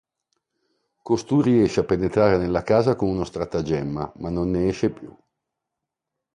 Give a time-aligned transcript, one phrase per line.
[1.03, 5.15] Costui riesce a penetrare nella casa con uno stratagemma, ma non ne esce più.